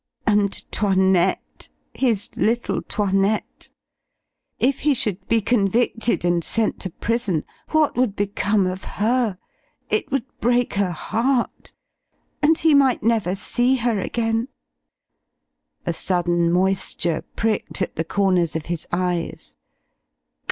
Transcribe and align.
And 0.25 0.51
'Toinette! 0.71 1.69
His 1.93 2.31
little 2.35 2.81
'Toinette! 2.81 3.69
If 4.57 4.79
he 4.79 4.95
should 4.95 5.27
be 5.27 5.41
convicted 5.41 6.25
and 6.25 6.43
sent 6.43 6.79
to 6.79 6.89
prison, 6.89 7.45
what 7.69 7.95
would 7.95 8.15
become 8.15 8.65
of 8.65 8.83
her? 8.97 9.37
It 9.89 10.09
would 10.11 10.25
break 10.39 10.73
her 10.73 10.89
heart. 10.91 11.73
And 12.41 12.57
he 12.57 12.73
might 12.73 13.03
never 13.03 13.35
see 13.35 13.75
her 13.75 13.99
again! 13.99 14.47
A 15.85 15.93
sudden 15.93 16.51
moisture 16.51 17.23
pricked 17.35 17.83
at 17.83 17.95
the 17.95 18.03
corners 18.03 18.55
of 18.55 18.65
his 18.65 18.87
eyes. 18.91 19.55